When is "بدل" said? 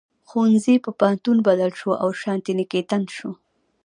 1.47-1.71